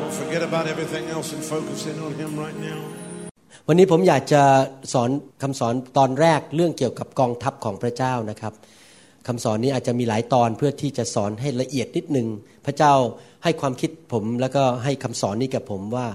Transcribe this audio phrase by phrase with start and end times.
[0.00, 2.80] Don't forget about everything else and focus in on Him right now.
[3.68, 4.42] วันนี้ผมอยากจะ
[4.92, 5.10] สอน
[5.42, 8.52] คำสอนตอนแรกเรื่องเกี่ยวกับกองทัพของพระเจ้านะครับ
[9.26, 12.28] คำสอนนี้อาจจะมีหลายตอนเพื่อที่จะสอนให้ละเอียดนิดนึง
[12.66, 12.94] พระเจ้า
[13.44, 16.06] ให้ความคิดผมแล้วก็ให้คำสอนนี้กับผมว่า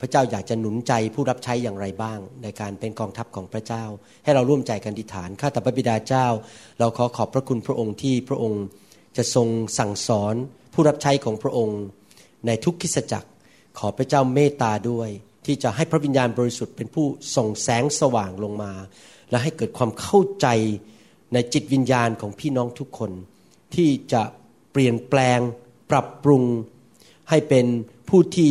[0.00, 3.84] พระเจ้าอยากจะหนุนใจผู้รับใช้อย่างไรบ้าง ในการเป็นกองทัพของพระเจ้า
[4.24, 6.26] ให้เราร่วมใจกันอธิษฐานข้าแต่พระบิดาเจ้า
[6.78, 8.64] เราขอขอบพระคุณพระองค์ที่พระองค์
[9.16, 10.34] จะทรงสั่งสอน
[10.72, 11.80] ผู้รับใช้ของพระองค์
[12.46, 13.28] ในทุกคิสจักร
[13.78, 15.08] ขอพระเจ้าเมตตาด้วย
[15.46, 18.72] ที่จะให้พระวิญญาณบริสุทธิ์เป็นผู้ส่งแสงสว่างลงมา
[19.30, 20.46] และให้เกิดความเข้าใจ
[21.32, 23.10] ในจิตวิญญาณของพี่น้องทุกคน
[23.74, 24.22] ที่จะ
[24.72, 25.40] เปลี่ยนแปลง
[25.90, 26.42] ปรับปรุง
[27.30, 27.66] ให้เป็น
[28.08, 28.50] ผู้ที่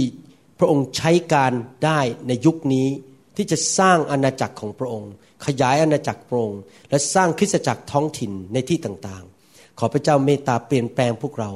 [0.64, 1.53] ระองค์ใช้การ
[1.86, 2.88] ได้ในยุคนี้
[3.36, 5.11] ที่จะสร้างอาณาจักรของพระองค์
[5.45, 11.52] ขยายอาณาจักรพระองค์ และสร้างคริสตจักรท้องถิ่นในที่ต่างๆ ขอพระเจ้าเมตตาเปลี่ยนแปลงพวกเรา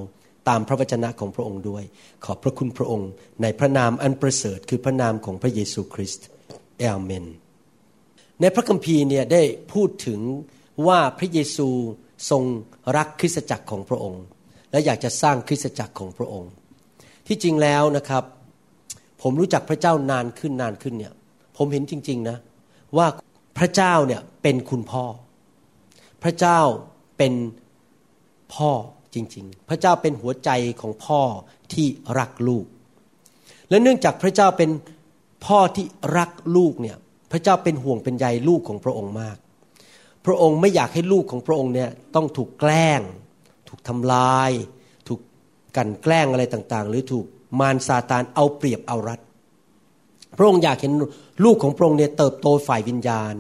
[0.49, 1.83] ตามพระวจนะของพระองค์ด้วย
[2.25, 3.09] ขอบพระคุณพระองค์
[3.41, 6.25] ในพระนามอันประเสริฐคือพระนามของพระเยซูคริสต์
[6.79, 7.25] เอเมน
[8.41, 10.19] ในพระคัมภีร์เนี่ยได้พูดถึง
[10.87, 11.69] ว่าพระเยซู
[12.29, 12.43] ทรง
[12.97, 14.23] รักคริสตจักรของพระองค์
[14.71, 16.51] และอยากจะสร้างคริสตจักรของพระองค์
[17.27, 18.23] ที่จริงแล้วนะครับ
[19.21, 21.13] ผมรู้จักพระเจ้านานขึ้นนานขึ้นเนี่ย
[21.57, 22.37] ผมเห็นจริง ๆนะ
[22.97, 23.07] ว่า
[23.57, 25.05] พระเจ้าเนี่ยเป็นคุณพ่อ
[26.23, 26.59] พระเจ้า
[27.17, 27.33] เป็น
[28.55, 28.71] พ่อ
[29.13, 30.49] จริง ๆ พระเจ้าเป็นหัวใจ
[30.81, 31.21] ของพ่อ
[31.73, 31.87] ที่
[32.19, 32.65] รักลูก
[33.69, 34.69] และเนื่องจากพระเจ้าเป็น
[35.45, 35.85] พ่อที่
[36.17, 36.97] รักลูกเนี่ย
[37.31, 39.37] พระเจ้าเป็นห่วงเป็นใยลูกของพระองค์มาก
[40.25, 43.01] พระองค์ไม่อยากให้ลูกของพระองค์เนี่ยต้องถูกแกล้ง
[43.69, 44.51] ถูกทำลาย
[45.07, 45.19] ถูก
[45.77, 47.25] กันแกล้งอะไรต่างๆ หรือถูก
[47.59, 49.19] มารซาตานเอาเปรียบเอารัด
[50.37, 50.93] พระองค์อยากเห็น
[51.45, 53.33] ลูกของพระองค์เนี่ยเติบโตฝ่ายวิญญาณ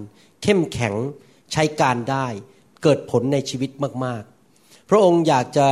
[0.43, 0.93] เข้มแข็ง
[1.51, 2.27] ใช้การได้
[2.83, 3.71] เกิดผลในชีวิต
[4.05, 4.23] มาก
[4.55, 5.67] ๆ พระองค์อยากจะ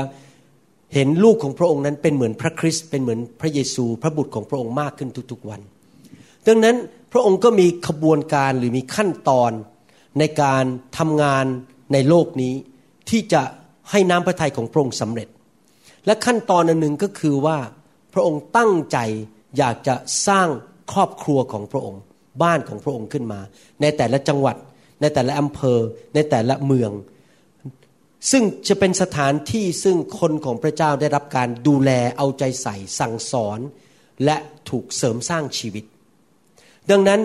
[0.94, 5.62] เห็นลูกของพระองค์นั้นเป็นเหมือนพระคริสต์เป็นเหมือนพระเยซู พระบุตรของพระองค์มากขึ้นทุกๆวัน
[6.48, 6.76] ดังนั้น
[7.14, 9.52] พระองค์ก็มีขบวนการหรือมีขั้นตอน
[10.20, 10.64] ในการ
[10.98, 11.46] ทำงาน
[11.94, 12.54] ในโลกนี้
[13.10, 13.42] ที่จะ
[13.92, 15.28] ให้น้ำพระทัยของพระองค์สำเร็จ
[16.06, 17.58] และขั้นตอนอันหนึ่งก็คือว่า
[18.16, 18.98] พระองค์ตั้งใจ
[19.58, 19.96] อยากจะ
[20.28, 20.50] สร้าง
[20.94, 22.02] ครอบครัวของพระองค์
[22.44, 23.40] บ้านของพระองค์ขึ้นมา
[23.82, 24.56] ในแต่ละจังหวัด
[25.02, 25.80] ในแต่ละอำเภอ
[26.16, 26.92] ในแต่ละเมือง
[28.32, 33.60] ซึ่งจะเป็นสถานที่ซึ่งคนของพระเจ้าได้รับการดูแลเอาใจใส่สั่งสอน
[34.26, 34.38] และ
[34.70, 35.84] ถูกเสริมสร้างชีวิต
[36.92, 37.22] ดังนั้น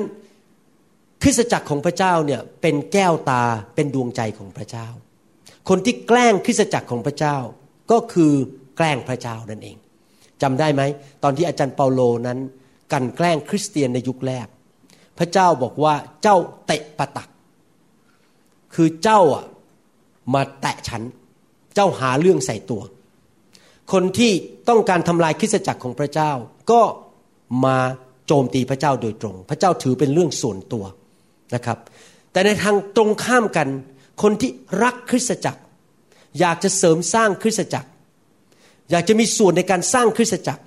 [1.22, 4.89] คริสตจักรของพระเจ้าเนี่ยเป็นแก้วตาเป็นดวงใจของพระเจ้า
[5.69, 7.37] คนที่แกล้งคริสตจักรของพระเจ้า
[7.91, 8.33] ก็คือ
[8.77, 9.77] แกล้งพระเจ้านั่นเอง
[10.43, 10.83] จำได้ไหม
[11.23, 12.39] ตอนที่อาจารย์เปาโลนั้น
[12.93, 14.47] กันแกล้งคริสเตียนในยุคแรก
[15.19, 16.37] พระเจ้าบอกว่าเจ้า
[16.67, 17.28] เตะปะตัก
[18.75, 19.45] คือเจ้าอะ
[20.34, 21.03] มาแตะฉัน
[21.75, 22.83] เจ้าหาเรื่องใส่ตัว
[23.93, 24.33] คนที่
[24.69, 26.33] ต้องการทำลายคริสตจักรของพระเจ้า
[26.71, 26.83] ก็
[27.65, 27.78] มา
[28.27, 30.84] โจมตีพระเจ้าโดยตรง พระเจ้าถือเป็นเรื่องส่วนตัว
[31.55, 31.78] นะครับ
[32.33, 33.69] แต่ในทางตรงข้ามกัน
[34.22, 34.51] คนที่
[34.83, 35.60] รักคริสตจักร
[36.41, 37.89] อยากจะเสริมสร้างคริสตจักร
[38.91, 40.63] อยากจะมีส่วนในการสร้างคริสตจักร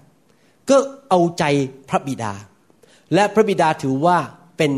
[0.69, 0.77] ก็
[1.09, 1.43] เอาใจ
[1.89, 2.33] พระบิดา
[3.13, 4.17] และพระบิดาถือว่า
[4.57, 4.71] เป็น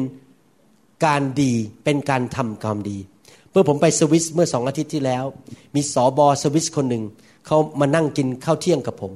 [1.06, 1.54] การดี
[1.86, 2.98] เป็นการทำความดี
[3.52, 5.24] เมื่อผมไปสวิสเมื่อสองอาทิตย์ที่แล้ว
[5.76, 7.04] มีสอบอสวิสคนหนึ่ง
[7.48, 9.12] เขามานั่งกินข้าวเที่ยงกับผม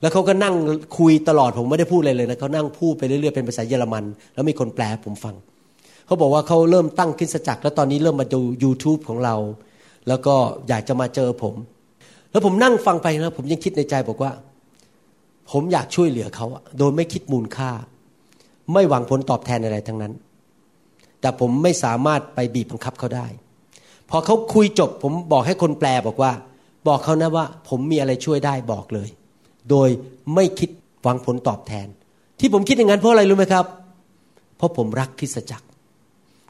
[0.00, 0.54] แล้วเขาก็นั่ง
[0.98, 4.04] คุยตลอดผมไม่ได้พูดอะไรเลยนะเขานั่งพูดไปเรื่อยๆเป็นภาษาเยอรมัน
[4.34, 5.34] แล้วมีคนแปลผมฟัง
[6.06, 9.36] เขาบอกว่าเขาเริ่มตั้งคริสตจักร แล้วตอนนี้เริ่มมาดู YouTube ของเรา
[10.08, 10.34] แล้วก็
[10.68, 11.54] อยากจะมาเจอผม
[12.34, 14.32] แล้วผมนั่งฟังไปนะผมยังคิดในใจบอกว่า
[15.52, 16.46] ผมอยากช่วยเหลือเขา
[16.78, 17.70] โดยไม่คิดมูลค่า
[18.72, 20.12] ไม่หวังผลตอบแทนอะไรทั้งนั้น
[21.20, 23.26] แต่ผมไม่สามารถไปบีบบังคับเขาได้
[24.10, 26.32] พอเขาคุยจบ ผมบอกให้คนแปลบอกว่า
[26.88, 29.08] บอกเขานะว่า ผมมีอะไรช่วยได้บอกเลย
[29.70, 29.88] โดย
[30.34, 30.70] ไม่คิด
[31.02, 31.86] หวังผลตอบแทน
[32.40, 33.66] ที่ผมคิดอย่างนั้นเพราะอะไรรู้ไหมครับ
[34.56, 35.66] เพราะผมรักคริสตจักร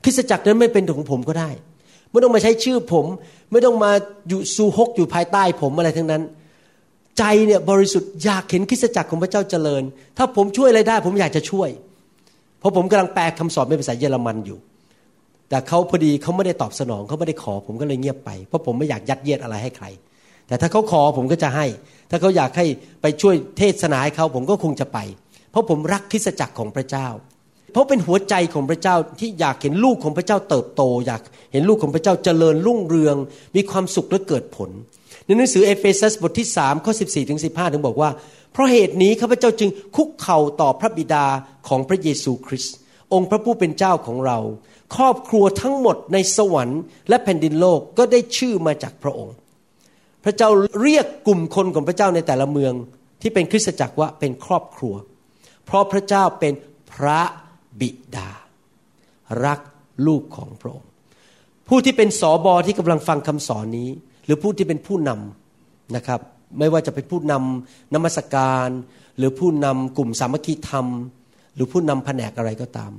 [0.05, 1.51] คริสตจักรนั้นไม่เป็นของผมก็ได้
[2.15, 3.07] ไม่ต้องมาใช้ชื่อผม
[3.51, 3.91] ไม่ต้องมา
[4.29, 6.23] อยู่ซูฮกอยู่ภายใต้ผมอะไรทั้งนั้น
[7.19, 9.83] ใจเนี่ยบริสุทธิ์อยากเห็นคริสตจักรของพระเจ้าเจริญ
[10.19, 11.69] ถ้าผมช่วยอะไรได้ ผมอยากจะช่วย
[12.59, 14.59] เพราะผมกำลังแปลคำสอนเป็นภาษาเยอรมันอยู่
[15.49, 19.87] แต่เขาพอดีเขาไม่ได้ตอบสนองเขาไม่ได้ขอ ผมก็เลยเงียบไปเพราะผมไม่อยากยัดเยียดอะไรให้ใคร
[20.47, 21.67] แต่ถ้าเขาขอผมก็จะให้
[22.11, 22.67] ถ้าเขาอยากให้
[23.03, 24.99] ไปช่วยเทศนาให้เขาผมก็คงจะไป
[25.51, 27.07] เพราะผมรักคริสตจักรของพระเจ้า
[27.75, 31.23] เพราะเป็นหัวใจของพระเจ้าที่อยากเห็นลูกของพระเจ้าเติบโต อยาก
[31.53, 33.17] เห็นลูกของพระเจ้าเจริญรุ่งเรือง
[33.57, 34.71] มีความสุขและเกิดผล
[35.25, 38.11] ในหนังสือเอเฟซัสบทที่3ข้อ14ถึง15ถึงบอกว่า
[38.53, 41.27] เพราะเหตุนี้ข้าพเจ้าจึงคุกเข่าต่อพระบิดา
[41.69, 42.75] ของพระเยซูคริสต์
[43.13, 44.39] องค์พระผู้เป็นเจ้าของเรา
[44.97, 49.35] ครอบครัวทั้งหมดในสวรรค์และแผ่นดินโลกก็ได้ชื่อมาจากพระองค์
[50.25, 50.49] พระเจ้า
[50.83, 52.73] เรียกกลุ่มคนของพระเจ้าในแต่ละเมือง
[53.23, 54.95] ที่เป็นคริสตจักรว่าเป็นครอบครัว
[55.67, 56.53] เพราะพระเจ้าเป็น
[56.95, 57.21] พระ
[57.81, 58.31] บิดา
[59.45, 59.61] รัก
[60.07, 60.91] ลูกของพระองค์
[61.69, 63.89] ผู้ที่เป็นสอบอที่กำลังฟังคำสอนนี้
[64.25, 66.21] หรือผู้ที่เป็นผู้นำนะครับ
[66.59, 68.69] ไม่ว่าจะเป็นผู้นำนมัสการ
[69.19, 70.87] หรือผู้นำกลุ่มสามัคคีธรรม
[71.55, 72.93] หรือผู้นำแผนกอะไรก็ตาม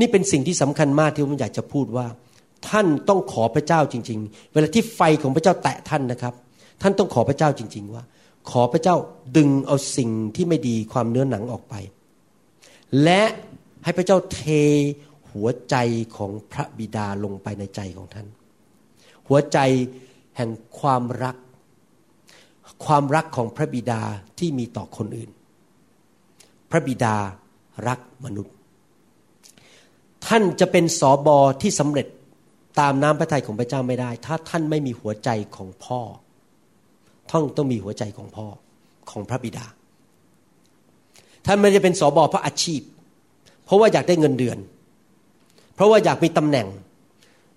[0.00, 2.06] นี่เป็นสิ่งที่สำคัญมากที่ผมอยากจะพูดว่า
[2.68, 6.34] ท่านต้องขอพระเจ้าจริง ๆ เวลาที่ไฟของพระเจ้าแตะท่านนะครับ
[6.82, 8.02] ท่านต้องขอพระเจ้าจริง ๆ ว่า
[8.50, 8.96] ขอพระเจ้า
[9.36, 11.74] ดึงเอาสิ่งที่ไม่ดีความเนื้อหนังออกไป
[13.02, 13.22] และ
[13.84, 14.40] ให้พระเจ้าเท
[15.32, 15.76] หัวใจ
[16.16, 18.26] ของพระบิดาลงไปในใจของท่าน
[19.28, 19.58] หัวใจ
[20.36, 20.50] แห่ง
[20.80, 21.36] ความรัก
[22.84, 24.02] ความรักของพระบิดา
[24.38, 25.30] ที่มีต่อคนอื่น
[26.70, 27.16] พระบิดา
[27.88, 28.54] รักมนุษย์
[30.26, 32.06] ท่านจะเป็นสอบอที่สำเร็จ
[32.80, 36.00] ตามน้ำพระทัยของพระเจ้าไม่ได้ ถ้าท่านไม่มีหัวใจของพ่อ
[37.30, 38.46] ท่านต้องมีหัวใจของพ่อ
[39.10, 39.66] ของพระบิดา
[41.46, 42.80] ท่านไม่ได้เป็นสอบอเพราะอาชีพ
[43.64, 44.58] เพราะว่าอยากได้เงินเดือน
[45.74, 46.66] เพราะว่าอยากมีตำแหน่ง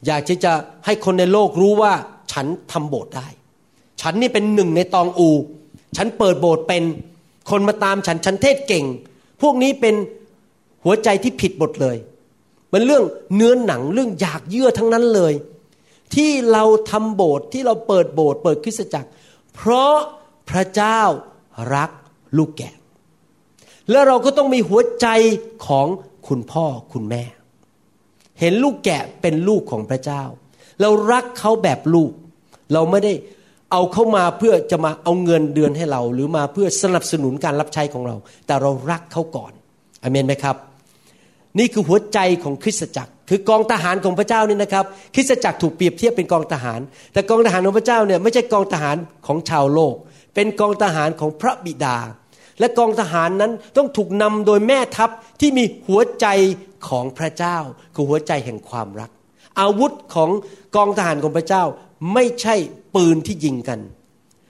[0.05, 0.51] อยากที่จะ
[0.85, 1.93] ให้คนในโลกรู้ว่า
[2.31, 3.27] ฉันทำโบสถ์ได้
[4.01, 5.29] ฉันนี่เป็นหนึ่งในตองอู
[5.97, 6.83] ฉันเปิดโบสถ์เป็น
[7.49, 8.85] คนมาตามฉันฉันเทศเก่ง
[9.41, 9.95] พวกนี้เป็น
[10.83, 11.97] หัวใจที่ผิดหมดเลย
[12.71, 13.03] มันเรื่อง
[13.35, 15.33] เนื้อหนังเรื่องอยากเยื่อทั้งนั้นเลย
[16.15, 19.09] ที่เราทำโบสถ์ที่เราเปิดโบสถ์เปิดคริสตจักร
[19.55, 19.95] เพราะ
[20.49, 21.01] พระเจ้า
[21.75, 21.89] รัก
[22.37, 22.73] ลูกแกะ
[23.91, 25.07] แล้วเราก็ต้องมีหัวใจ
[25.67, 25.87] ของ
[26.27, 27.23] คุณพ่อคุณแม่
[28.39, 30.23] เห็นลูกแกะเป็นลูกของพระเจ้า
[30.81, 32.11] เรารักเขาแบบลูก
[32.73, 33.13] เราไม่ได้
[33.71, 38.15] เอาเข้ามาเพื่อจะมาเอาเงินเดือนให้เรา หรือมาเพื่อสนับสนุนการรับใช้ของเรา
[38.45, 39.51] แต่เรารักเขาก่อน
[40.03, 40.55] อเมนไหมครับ
[41.59, 44.85] นี่คือหัวใจของคริสตจักร คือกองทหารของพระเจ้านี่นะครับ
[45.15, 46.79] คริสตจักรถูกเปรียบเทียบเป็นกองทหาร
[47.13, 48.97] แต่กองทหารของพระเจ้าเนี่ยไม่ใช่กองทหาร
[49.27, 49.95] ของชาวโลก
[50.35, 51.97] เป็นกองทหารของพระบิดา
[52.59, 55.09] และกองทหารนั้นต้องถูกนำโดยแม่ทัพ
[55.39, 56.27] ที่มีหัวใจ
[56.87, 57.57] ของพระเจ้า
[57.93, 59.09] คือหัวใจแห่งความรัก
[59.59, 60.29] อาวุธของ
[60.75, 61.63] กองทหารของพระเจ้า
[62.13, 62.55] ไม่ใช่
[62.95, 63.79] ปืนที่ยิงกัน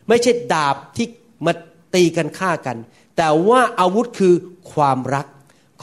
[0.10, 1.08] ไม่ใช่ดาบที่
[1.46, 1.54] มา
[1.96, 2.78] ตีกันฆ่ากัน
[3.18, 4.34] แต่ว่าอาวุธคือ
[4.72, 5.28] ความรัก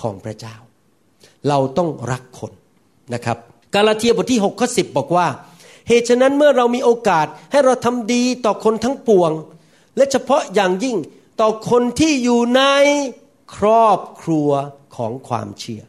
[0.01, 0.57] ของพระเจ้า
[1.49, 2.53] เราต้องรักคน
[3.15, 3.39] นะครับ
[3.75, 5.27] กาลาเทียบทที่6ข้อ10 บอกว่า
[5.89, 9.31] เหตุฉะนั้นเมื่อเรามีโอกาสให้เราทำดีต่อคนทั้งปวง
[9.97, 10.97] และเฉพาะอย่างยิ่ง
[11.43, 12.63] ต่อคนที่อยู่ใน
[13.57, 14.51] ครอบครัว
[14.97, 15.83] ของความเชื่อ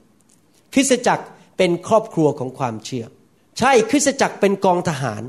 [0.73, 1.25] คริสตจักร
[1.57, 3.05] เป็นครอบครัวของความเชื่อ
[3.59, 5.23] ใช่คริสตจักรเป็นกองทหาร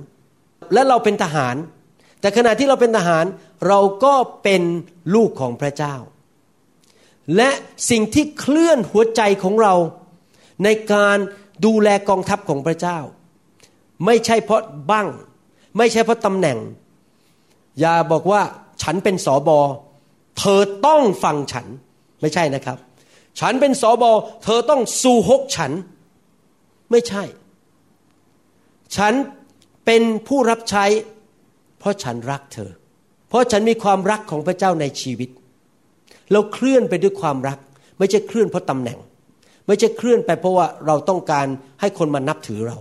[0.72, 1.56] และเราเป็นทหาร
[2.20, 3.24] แต่ขณะที่เราเป็นทหาร
[3.68, 4.62] เราก็เป็น
[5.14, 5.94] ลูกของพระเจ้า
[7.36, 7.50] และ
[7.90, 9.74] สิ่งที่เคลื่อนหัวใจของเรา
[10.64, 11.18] ในการ
[11.66, 12.98] ดูแลกองทัพของพระเจ้า
[14.04, 15.08] ไม่ใช่เพราะบั้ง
[15.78, 16.58] ไม่ใช่เพราะตำแหน่ง
[17.80, 18.42] อย่าบอกว่า
[18.82, 19.60] ฉันเป็นสอบอ
[20.38, 21.66] เธอต้องฟังฉัน
[22.20, 22.78] ไม่ใช่นะครับ
[23.40, 24.10] ฉันเป็นสอบอ
[24.44, 25.72] เธอต้องสู้ฮกฉัน
[26.90, 27.22] ไม่ใช่
[28.96, 29.12] ฉัน
[29.84, 30.84] เป็นผู้รับใช้
[31.78, 32.70] เพราะฉันรักเธอ
[33.28, 35.30] เพราะฉันมีความรักของพระเจ้าในชีวิต
[36.32, 37.58] เราเคลื่อนไปด้วยความรัก
[37.98, 38.98] ไม่ใช่เคลื่อนเพราะตำแหน่ง
[39.66, 41.46] ไม่ใช่เคลื่อนไปเพราะว่าเราต้องการ
[41.80, 42.78] ให้คนมานับถือเรา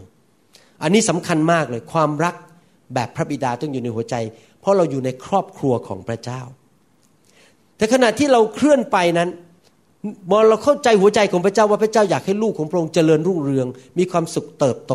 [0.84, 2.36] อันนี้สำคัญมากเลยความรัก
[2.94, 4.16] แบบพระบิดาต้องอยู่ในหัวใจ
[4.60, 6.42] เพราะเราอยู่ในครอบครัวของพระเจ้า
[7.78, 9.30] แต่ขณะที่เราเคลื่อนไปนั้น
[10.28, 14.94] เมื่อเราเข้าใจหัวใจของพระเจ้าว่าพระเจ้าอยากให้ลูกของพระองค์เจริญรุ่งเรือง มีความสุขเติบโต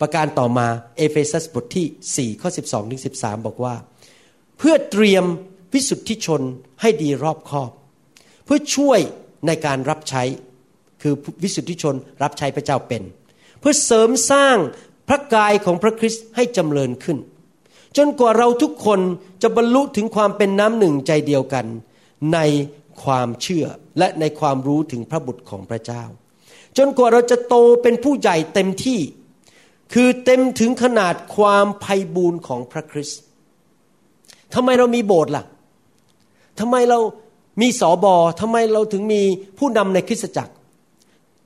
[0.00, 0.66] ประการต่อมา
[0.96, 3.74] เอเฟซัสบทที่4ข้อ12ถึง13 บอกว่า
[4.58, 5.24] เพื่อเตรียม
[5.74, 6.42] วิสุทธิชน
[6.80, 7.70] ให้ดีรอบคอบ
[8.44, 9.00] เพื่อช่วย
[9.46, 10.22] ในการรับใช้
[11.02, 13.02] คือวิสุทธิชนรับใช้พระเจ้าเป็น
[13.60, 14.56] เพื่อเสริมสร้าง
[15.08, 17.18] พระกายของพระคริสต์ให้จำเริญขึ้น
[17.96, 19.00] จนกว่าเราทุกคน
[19.42, 21.66] จะบรรลุถึงความเป็นน้ำหนึ่งใจเดียวกัน
[22.34, 22.38] ใน
[23.02, 23.66] ความเชื่อ
[23.98, 26.02] และในความรู้ถึงพระบุตรของพระเจ้า
[26.78, 29.00] จนกว่าเราจะโตเป็นผู้ใหญ่เต็มที่
[29.92, 33.20] คือเต็มถึงขนาดความไพ่บูรณ์ของพระคริสต์
[34.54, 35.44] ทำไมเรามีโบสถ์ล่ะ
[36.60, 36.98] ทำไมเรา
[37.60, 39.22] มีสอบอทำไมเราถึงมี
[39.58, 40.52] ผู้นำในคริสตจักร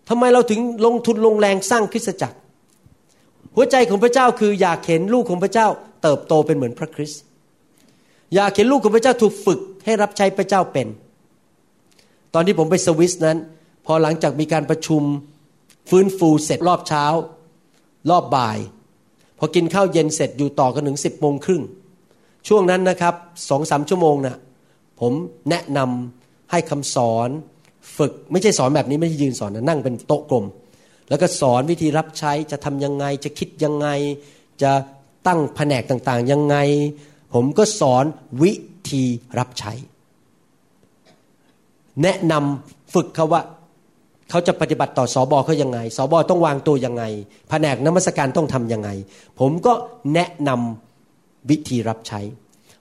[0.09, 2.39] ทำไมเราถึงลงทุนลงแรงสร้างคริสตจักร
[3.55, 5.69] หัวใจของพระเจ้าคืออยากเห็นลูกของพระเจ้า
[6.05, 7.23] เติบโตเป็นเหมือนพระคริสต์
[8.35, 10.87] อยากเห็นลูกของพระเจ้าถูกฝึกให้รับใช้พระเจ้าเป็น
[12.35, 13.39] ตอนที่ผมไปสวิสนั้น
[13.87, 15.03] พอหลังจากมีการประชุม
[15.91, 17.05] ฟื้นฟูเสร็จรอบเช้า
[18.11, 18.59] รอบบ่าย
[19.39, 21.63] พอกินข้าวเย็นเสร็จอยู่ต่อกันถึงสิบโมงครึ่ง
[22.49, 23.15] ช่วงนั้นนะครับ
[23.49, 24.39] สองสามชั่วโมงนะ่ะ
[25.01, 25.13] ผม
[25.51, 27.29] แนะนำให้คำสอน
[27.97, 30.45] ฝึกไม่ใช่สอนแบบนี้ไม่ใช่ยืนสอนนะนั่งเป็นโต๊ะกลม
[31.09, 33.89] แล้วก็สอนวิธีรับใช้จะทำยังไงจะคิดยังไง
[34.63, 34.73] จะ
[35.27, 36.57] ตั้งแผนกต่างๆ ยังไง
[37.35, 38.05] ผมก็สอน
[38.43, 38.53] วิ
[38.91, 39.05] ธี
[39.39, 39.73] รับใช้
[42.03, 43.43] แนะนำฝึกเขาว่า
[44.31, 47.05] เขาจะปฏิบัติต่อสอบอเขายังไงสอบอต้องวางตัวยังไง
[47.49, 48.89] แผนกนมัสการต้องทำยังไง
[49.41, 49.73] ผมก็
[50.15, 52.21] แนะนำวิธีรับใช้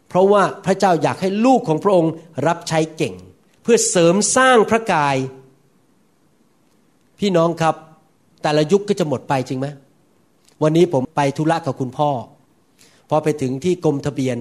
[0.07, 2.13] เพราะว่าพระเจ้าอยากให้ลูกของพระองค์
[2.47, 3.15] รับใช้เก่ง
[3.63, 5.15] เพื่อเสริมสร้างพระกาย
[7.19, 7.75] พี่น้องครับ
[8.41, 9.67] แต่ละยุคก็จะหมดไปจริงไหม
[10.63, 12.09] วันนี้ผมไปธุระกับคุณพ่อ
[13.13, 14.37] อไปถึงที่กรมทะเบียน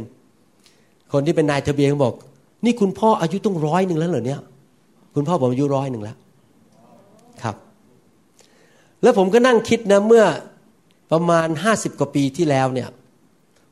[1.13, 2.15] คนที่เป็นนายทะเบียนบอก
[2.65, 4.41] นี่คุณพ่ออายุต้องร้อยหนึ่งแล้วเหรอเนี่ย
[5.15, 6.17] คุณพ่อผมอายุร้อยหนึ่งแล้ว
[7.43, 7.57] ครับ
[9.03, 10.25] แล้วผมก็นั่งคิดนะเมื่อ
[11.13, 12.89] ประมาณห้าสิบกว่าปีที่แล้วเนี่ย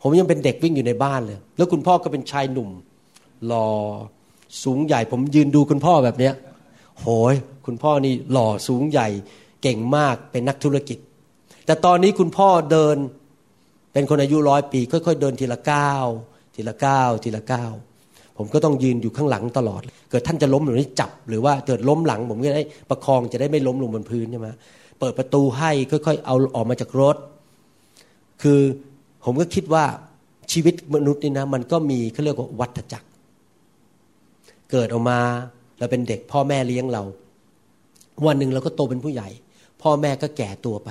[0.02, 2.70] ผมยังเป็นเด็กวิ่งอยู่ในบ้านเลย แล้วคุณพ่อก็เป็นชายหนุ่ม
[3.46, 3.68] หล่อ
[4.64, 6.34] สูงใหญ่ ผมยืนดูคุณพ่อแบบเนี้ย
[7.00, 7.34] โหย
[7.66, 9.08] คุณพ่อนี่หล่อสูงใหญ่
[9.62, 10.98] เก่งมากเป็นนักธุรกิจ
[11.66, 12.96] แต่ตอนนี้คุณพ่อเดิน
[13.92, 16.06] เป็นคนอายุร้อยปี ค่อยๆ เดินทีละก้าว
[16.54, 17.72] ทีละก้าวทีละก้าว
[18.36, 24.48] ผมก็ต้องยืนอยู่ข้างหลังตลอด เกิดท่านจะล้มหรือนี่จับ หรือว่าเกิดล้มหลัง ผมก็ได้ประคองจะได้ไม่ล้มลงบนพื้นใช่ไหม
[25.00, 27.16] เปิดประตูให้ค่อยๆ เอาออกมาจากรถ
[28.42, 28.60] คือ
[29.24, 29.84] ผมก็คิดว่า
[30.52, 33.08] ชีวิตมนุษย์นี่นะ มันก็มีเขาเรียกว่าวัฏจักร
[34.70, 35.20] เกิดออกมา
[35.78, 37.02] เราเป็นเด็กพ่อแม่เลี้ยงเรา
[38.26, 39.28] วันหนึ่งเราก็โตเป็นผู้ใหญ่
[39.82, 40.90] พ่อแม่ก็แก่ตัวไป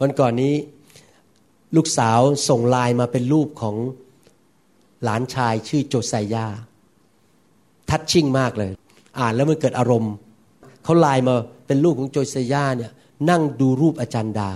[0.00, 0.54] วันก่อนนี้
[1.76, 3.76] ลูกสาวส่งไลน์มาเป็นรูปของ
[5.04, 6.46] หลานชายชื่อโจไซยา
[7.90, 8.72] ทัชชิ่งมากเลย
[9.18, 10.14] อ่านแล้วมันเกิดอารมณ์
[10.84, 11.34] เขาไลน์มา
[11.66, 12.92] เป็นรูปของโจไซยาเนี่ย
[13.30, 14.50] นั่งดูรูปอาจารย์ดา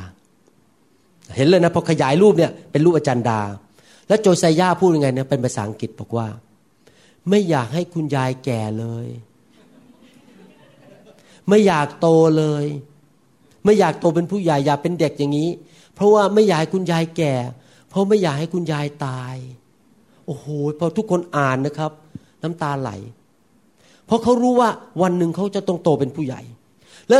[1.36, 3.40] เห็นเลยนะพอขยายรูปเนี่ยเป็นรูปอาจารย์ดา
[4.08, 6.28] แล้วโจไซยาพูดยังไงเนี่ยเป็นภาษาอังกฤษบอกว่า
[7.28, 9.06] ไม่อยากให้คุณยายแก่เลย
[11.48, 12.64] ไม่อยากโตเลย
[13.64, 15.50] ไม่อยากโตเป็นผู้ใหญ่อยากเป็นเด็กอย่างนี้
[15.94, 17.34] เพราะว่าไม่อยากให้คุณยายแก่
[17.90, 19.36] เพราะไม่อยากให้คุณยายตาย
[20.26, 20.46] โอ้โห
[20.80, 21.92] พอทุกคนอ่านนะครับ
[22.42, 22.90] น้ำตาไหล
[24.06, 24.70] เพราะเขารู้ว่า
[25.02, 26.40] วันหนึ่งเขาจะต้องโตเป็นผู้ใหญ่
[27.08, 27.18] และ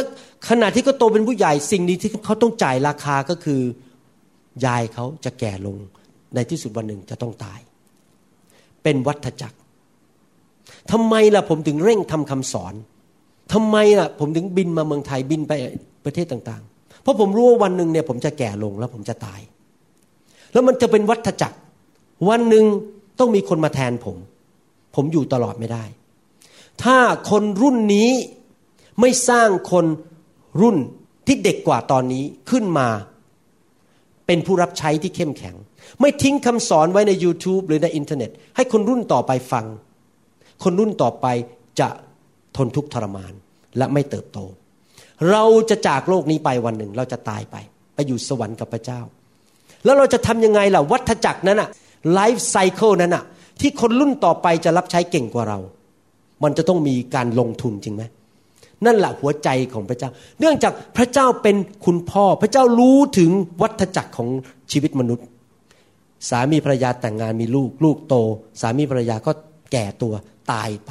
[0.48, 3.60] ขณะที่เขาโตเป็นผู้ใหญ่ สิ่งนี้ที่เขาต้องจ่ายราคาก็คือ
[4.66, 5.76] ยายเขาจะแก่ลง
[6.34, 7.60] ในที่สุดวันหนึ่งจะต้องตาย
[8.82, 9.58] เป็นวัฏจักร
[10.92, 12.74] ทำไมล่ะผมถึงเร่งทำคำสอน
[13.52, 15.52] ทำไมล่ะผมถึงบินมาเมืองไทยบินไป
[16.04, 16.73] ประเทศต่างๆ
[17.04, 19.40] เพราะผมรู้ว่าวันหนึ่งเนี่ยผมจะแก่ลงแล้วผมจะตาย
[20.52, 21.58] แล้วมันจะเป็นวัฏจักร
[22.28, 22.64] วันหนึ่ง
[23.18, 24.16] ต้องมีคนมาแทนผม
[24.94, 25.84] ผมอยู่ตลอดไม่ได้
[26.82, 26.98] ถ้า
[27.30, 28.10] คนรุ่นนี้
[29.00, 29.86] ไม่สร้างคน
[30.60, 30.76] รุ่น
[31.26, 32.88] ที่เด็กกว่าตอนนี้ขึ้นมา
[34.26, 35.56] เป็นผู้รับใช้ที่เข้มแข็ง
[36.00, 39.66] ไม่ทิ้งคำสอนไว้ใน YouTube หรือในอินเทอร์เน็ต ให้คนรุ่นต่อไปฟัง
[40.64, 41.26] คนรุ่นต่อไป
[41.80, 41.88] จะ
[42.56, 43.32] ทนทุกข์ทรมาน
[43.78, 44.38] และไม่เติบโต
[45.30, 47.56] เราจะจากโลกนี้ไปวันหนึ่ง เราจะตายไป
[47.94, 49.00] ไปอยู่สวรรค์กับพระเจ้า
[49.84, 51.68] แล้วเราจะทำยังไงล่ะ วัฏจักรนั้นอะ
[52.12, 53.24] ไลฟ์ไซเคิลนั้นอะ
[53.60, 55.58] ที่คนรุ่นต่อไปจะรับใช้เก่งกว่าเรา
[56.42, 58.02] มันจะต้องมีการลงทุนจริงไหม
[58.86, 63.30] นั่นแหละหัวใจของพระเจ้า เนื่องจากพระเจ้าเป็นคุณพ่อ พระเจ้ารู้ถึง
[63.62, 64.28] วัฏจักรของ
[64.72, 65.26] ชีวิตมนุษย์
[66.28, 68.14] สามีภรรยาแต่งงานมีลูก ลูกโต
[68.60, 69.32] สามีภรรยาก็
[69.72, 70.14] แก่ตัว
[70.52, 70.90] ตายไป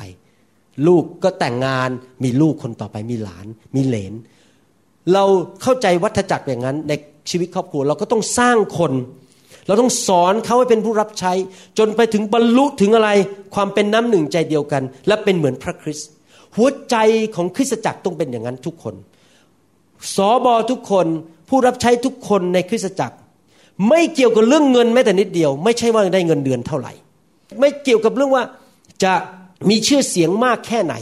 [0.88, 1.90] ลูกก็แต่งงาน
[2.24, 4.14] มีลูกคนต่อไปมีหลาน มีเหลน
[5.14, 5.24] เรา
[5.62, 6.94] เข้าใจวัฏจักรอย่างนั้น ใน
[7.30, 8.94] ชีวิตครอบครัวเราก็ต้องสร้างคน
[9.68, 11.34] เราต้องสอนเขาให้เป็นผู้รับใช้
[11.78, 13.10] จนไปถึงบรรลุถึงอะไร
[13.56, 16.10] ความเป็นน้ำหนึ่งใจเดียวกัน และเป็นเหมือนพระคริสต์
[16.56, 16.96] หัวใจ
[17.36, 18.96] ของคริสตจักรต้องเป็นอย่างนั้นทุกคน
[20.16, 21.08] สอบอทุกคน
[21.50, 23.16] ผู้รับใช้ทุกคนในคริสตจักร
[23.90, 26.94] ไม่เกี่ยวกับเรื่องเงินแม้แต่นิดเดียว ไม่ใช่ว่าได้เงินเดือนเท่าไหร่
[27.60, 28.44] ไม่เกี่ยวกับเรื่องว่า
[29.04, 29.14] จะ
[29.70, 30.96] มีชื่อเสียงมากแค่ไหน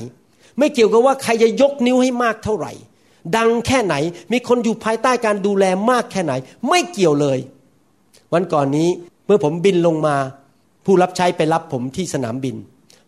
[0.57, 2.71] ไม่เกี่ยวกับว่าใครจะยกนิ้วให้มากเท่าไหร่
[3.37, 3.95] ดังแค่ไหน
[4.31, 6.33] มีคนอยู่ภายใต้การดูแลมากแค่ไหน
[6.69, 7.39] ไม่เกี่ยวเลย
[8.33, 8.89] วันก่อนนี้
[9.25, 10.15] เมื่อผมบินลงมา
[10.85, 12.55] ผู้รับใช้ไปรับผมที่สนามบิน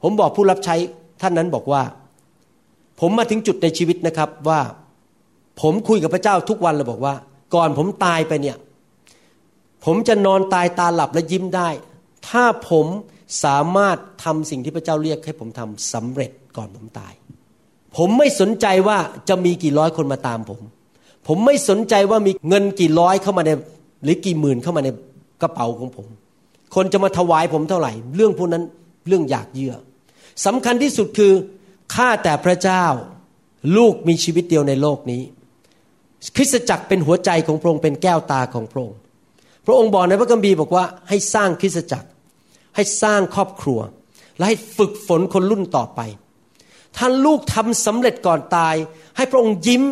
[0.01, 0.75] ผมบอกผู้รับใช้
[1.21, 1.83] ท่านนั้นบอกว่า
[2.99, 4.61] ผมมาถึงจุดในชีวิตนะครับว่า
[5.61, 7.15] ผมคุยกับพระเจ้าทุกวันเลยบอกว่า
[7.55, 8.57] ก่อนผมตายไปเนี่ย
[9.85, 11.69] ผมจะนอนตายตาหลับและยิ้มได้
[12.29, 12.85] ถ้าผม
[13.43, 17.13] สามารถทำสิ่งที่พระเจ้าเรียกให้ผมทำสำเร็จก่อนผมตาย
[17.97, 18.97] ผมไม่สนใจว่า
[19.29, 20.59] จะมีกี่ร้อยคนมาตามผม
[21.27, 23.51] ผมไม่สนใจว่ามีเงินกี่ร้อยเข้ามาใน
[24.03, 24.89] หรือกี่หมื่นเข้ามาใน
[25.41, 26.07] กระเป๋าของผม
[26.75, 28.63] คนจะมาถวายผมเท่าไหร่ เรื่องพวกนั้น
[29.07, 29.75] เรื่องอยากเยื่อ
[30.45, 31.31] สำคัญที่สุดคือ
[31.95, 32.85] ข้าแต่พระเจ้า
[33.77, 35.21] ลูกมีชีวิตเดียวในโลกนี้
[36.35, 38.97] คริสตจักรเป็นหัวใจของพระองค์เป็นแก้วตาของพระองค์
[39.65, 42.07] พระองค์บอกในพระคัมภีร์บอกว่าให้สร้างคริสตจักร
[42.75, 43.79] ให้สร้างครอบครัว
[44.37, 46.01] และให้ฝึกฝนคนรุ่นต่อไป
[46.97, 48.75] ท่านลูกทำสำเร็จก่อนตาย
[49.15, 49.83] ให้พระองค์ยิ้ม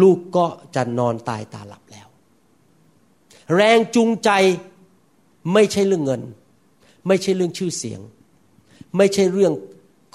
[0.00, 2.08] ลูกก็จะนอนตายตาหลับแล้ว
[3.56, 4.30] แรงจูงใจ
[5.52, 6.22] ไม่ใช่เรื่องเงิน
[7.06, 8.00] ไม่ใช่เรื่องชื่อเสียง
[8.96, 9.52] ไม่ใช่เรื่อง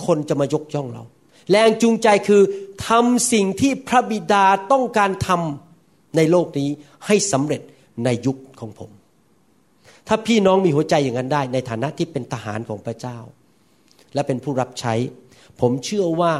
[0.05, 1.03] คนจะมายกย่องเรา
[1.51, 2.41] แรงจูงใจคือ
[2.87, 6.69] ทำสิ่งที่พระบิดาต้องการทำในโลกนี้
[7.05, 7.61] ให้สำเร็จ
[8.03, 8.91] ในยุคของผม
[10.07, 13.17] ถ้าพี่น้องมีหัวใจอย่างนั้นได้ ในฐานะที่เป็นทหารของพระเจ้า
[14.13, 14.93] และเป็นผู้รับใช้
[15.61, 16.33] ผมเชื่อว่า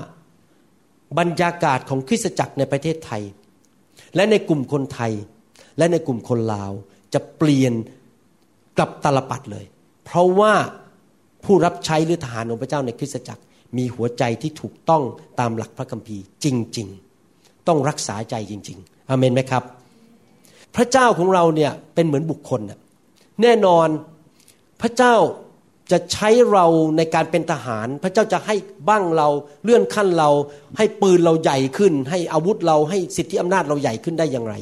[1.20, 3.24] บรรยากาศของคริสตจักรในประเทศไทย
[4.16, 5.14] และในกลุ่มคนไทย
[5.78, 6.72] และในกลุ่มคนลาว
[7.14, 7.74] จะเปลี่ยน
[8.78, 9.66] กลับตลปัดเลย
[10.06, 10.54] เพราะว่า
[11.46, 13.44] ผู้รับใช้หรือทหารของพระเจ้าในคริสตจักร
[13.78, 15.04] มีหัวใจที่ถูกต้อง
[15.40, 16.46] ตามหลักพระคัมภีร์จ
[16.78, 16.88] ริง
[17.28, 19.64] ๆ ต้องรักษาใจจริง ๆอเมนไหมครับ
[20.76, 22.76] พระเจ้าของเราเนี่ยเป็นเหมือนบุคคลน่
[23.42, 23.88] แน่นอน
[24.82, 25.16] พระเจ้า
[25.92, 26.66] จะใช้เรา
[26.98, 28.56] ในการเป็นทหาร พระเจ้าจะให้
[28.90, 29.28] บ้างเรา
[29.64, 30.30] เลื่อนขั้นเรา
[30.78, 34.56] ให้ปืนเราใหญ่ขึ้น ให้อาวุธเราให้สิทธิอำนาจเราใหญ่ขึ้นได้อย่างไร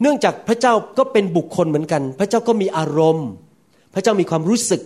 [0.00, 3.28] เนื่องจากพระเจ้าก็เป็นบุคคลเหมือนกัน พระเจ้าก็มีอารมณ์
[3.94, 4.82] พระเจ้ามีความรู้สึก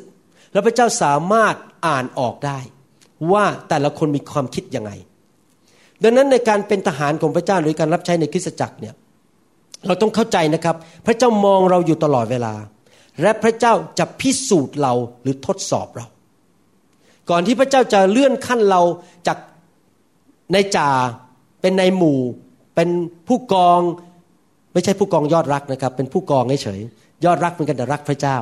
[0.52, 1.54] แล้วพระเจ้าสามารถ
[1.86, 2.58] อ่านออกได้
[3.32, 4.90] ว่าแต่ละคนมีความคิดยังไง
[6.02, 8.94] ดังนั้นในการเป็นทหารของพระเจ้าหรือการรับใช้ในคริสตจักรเนี่ย
[9.86, 12.54] เราต้องเข้าใจนะครับ พระเจ้ามองเราอยู่ตลอดเวลา
[13.22, 16.06] และพระเจ้าจะพิสูจน์เราหรือทดสอบเรา
[17.30, 18.82] ก่อนที่พระเจ้าจะเลื่อนขั้นเรา
[19.26, 19.38] จาก
[20.52, 20.88] ในจ่า
[21.60, 22.20] เป็นในหมู่
[22.74, 22.88] เป็น
[23.28, 23.80] ผู้กอง
[24.72, 26.80] ไม่ใช่ผู้กองยอดรักนะครับ เป็นผู้กองเฉย
[27.24, 28.36] ยอดรักเหมือนกันแต่รักพระเจ้า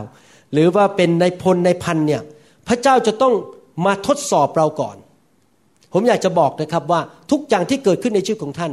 [0.53, 2.23] หรือว่าเป็นในพลในพันเนี่ย
[2.69, 3.35] พระเจ้าจะต้อง
[3.87, 4.97] มาทดสอบเราก่อน
[5.93, 8.73] ผมอยากจะบอกนะครับว่าทุกอย่างที่เกิดขึ้นในชีวิตของท่าน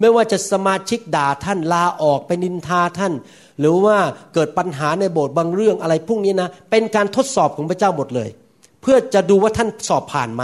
[0.00, 3.12] ไม่ว่าจะสมาชิกด่าท่านลาออกไปนินทาท่าน
[3.60, 3.96] หรือว่า
[4.34, 8.28] เกิดปัญหาในโบสถ์บางเรื่องอะไรพวกนี้นะ เป็นการทดสอบของพระเจ้าหมดเลย
[8.82, 10.42] เพื่อจะดูว่าท่านสอบผ่านไหม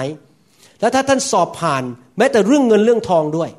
[0.81, 1.83] แล้วถ้าท่านสอบผ่าน
[2.19, 3.51] แม้แต่เรื่องเงินเรื่องทองด้วย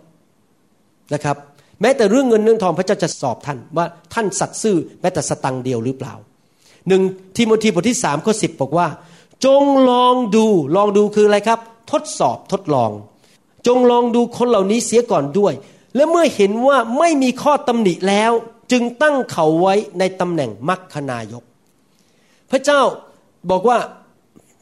[1.14, 1.38] นะครับ
[1.82, 6.14] แม้แต่เรื่องเงินเรื่องทองพระเจ้าจะสอบท่านว่าท่านสัตย์ซื่อแม้แต่สตังเดียวหรือเปล่า
[6.88, 7.02] หนึ่ง
[7.38, 8.88] ทิโมธีบทที่สามข้อสิบบอกว่า
[9.46, 11.60] จงลองดูลองดูคืออะไรครับ
[11.92, 12.92] ทดสอบทดลอง
[13.68, 15.54] จงลองดูคนเหล่านี้เสียก่อนด้วย
[15.96, 18.32] และเมื่อเห็นว่าไม่มีข้อตำหนิแล้ว
[18.72, 21.44] จึงตั้งเขาไว้ในตำแหน่งมัคคนายก
[22.52, 22.82] พระเจ้า
[23.52, 23.80] บอกว่า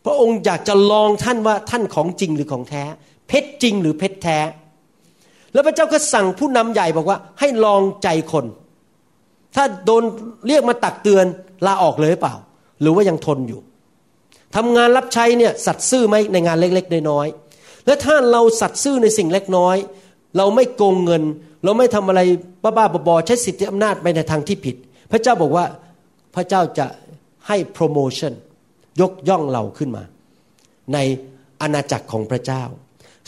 [0.05, 2.83] พระองค์อยากจะลองท่านว่าท่านของจริงหรือของแท้
[3.27, 4.39] เพชรจริงหรือเพชรแท้
[5.53, 8.45] แล้วพระเจ้าก็สั่งผู้นำใหญ่บอกว่า ให้ลองใจคน
[9.55, 10.03] ถ้าโดน
[10.47, 11.25] เรียกมาตักเตือน
[11.65, 12.35] ลาออกเลยเปล่า
[12.81, 13.59] หรือว่ายังทนอยู่
[14.55, 19.77] ทำงานรับใช้เนี่ยสัตซ์ซื่อไหมในงานเล็ก ๆ น้อยๆและถ้าเราสัตซ์ซื่อในสิ่งเล็กน้อย
[20.37, 21.23] เราไม่โกงเงิน
[21.63, 22.21] เราไม่ทำอะไร
[22.63, 24.75] บ้าๆบอๆใช้สิทธิอำนาจไปในทางที่ผิด
[25.11, 25.65] พระเจ้าบอกว่า
[26.35, 26.87] พระเจ้าจะ
[27.47, 28.33] ให้โปรโมชั่น
[29.01, 30.03] ยกย่องเราขึ้นมา
[30.93, 30.97] ใน
[31.61, 32.63] อาณาจักรของพระเจ้า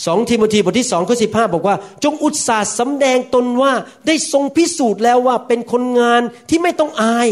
[0.05, 3.73] สองทิโมธีบทที่สองข้อสิบห้าบอกว่า จงอุตสาห์สำแดงตนว่า
[4.07, 7.27] ได้ทรงพิสูจน์แล้วว่าเป็นคนงานที่ไม่ต้องอาย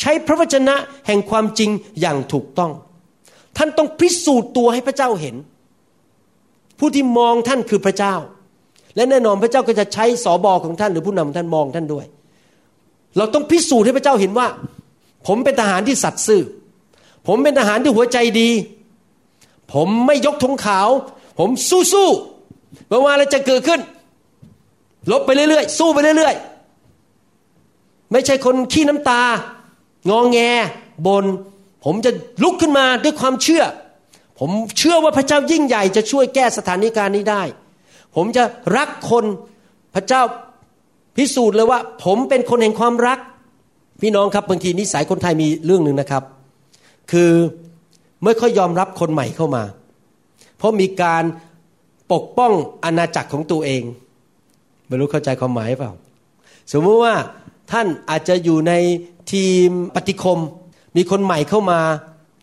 [0.00, 0.74] ใช้พระวจนะ
[1.06, 1.70] แห่งความจริง
[2.00, 2.72] อย่างถูกต้อง
[3.56, 5.36] ท่านต้องพิสูจน์ตัวให้พระเจ้าเห็น
[6.78, 8.14] ผู้ที่มองท่านคือพระเจ้า
[8.96, 12.06] และแน่นอนพระเจ้าก็จะใช้สอบอของท่านหรือผู้นำของท่านมองท่านด้วย
[13.16, 14.46] เราต้องพิสูจน์ให้พระเจ้าเห็นว่า
[15.26, 16.42] ผมเป็นทหารที่สัตย์ซื่อ
[17.26, 18.50] ผมเป็นทหารที่หัวใจดี
[19.72, 20.88] ผมไม่ยกธงขาว
[21.38, 21.50] ผม
[21.92, 23.80] สู้ๆไม่ว่าอะไรจะเกิดขึ้น
[25.10, 29.22] ลบไปเรื่อยๆ สู้ไปเรื่อยๆ ไม่ใช่คนขี้น้ำตา
[30.10, 30.38] งองแง
[31.06, 31.24] บน
[31.84, 32.10] ผมจะ
[32.42, 33.62] ลุกขึ้นมาด้วยความเชื่อ
[34.38, 37.42] ผมเชื่อว่าพระเจ้ายิ่งใหญ่จะช่วยแก้สถานการณ์นี้ได้
[38.16, 38.44] ผมจะ
[38.76, 39.24] รักคน
[39.94, 40.22] พระเจ้า
[41.16, 43.18] พิสูจน์เลยว่า ผมเป็นคนแห่งความรัก
[44.02, 46.22] พี่น้องครับบางทีนิสัยคนไทยมีเรื่องหนึ่งนะครับ
[47.12, 47.30] คือ
[48.24, 49.62] ไม่ค่อยยอมรับคนใหม่เข้ามา
[50.58, 51.24] เพราะมีการ
[52.12, 52.52] ปกป้อง
[52.84, 53.82] อาณาจักรของตัวเอง
[54.86, 55.92] ไม่รู้เข้าใจความหมายเปล่า
[56.72, 57.14] สมมติว่า
[57.72, 58.72] ท่านอาจจะอยู่ใน
[59.32, 60.38] ทีมปฏิคม
[60.96, 61.80] มีคนใหม่เข้ามา